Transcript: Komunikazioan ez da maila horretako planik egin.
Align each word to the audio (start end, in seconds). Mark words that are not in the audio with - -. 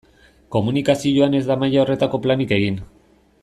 Komunikazioan 0.55 1.37
ez 1.41 1.43
da 1.51 1.59
maila 1.65 1.83
horretako 1.85 2.21
planik 2.25 2.59
egin. 2.61 2.81